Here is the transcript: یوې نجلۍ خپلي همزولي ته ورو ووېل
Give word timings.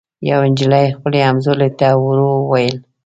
یوې 0.29 0.47
نجلۍ 0.51 0.85
خپلي 0.97 1.19
همزولي 1.27 1.69
ته 1.79 1.87
ورو 2.03 2.29
ووېل 2.37 2.77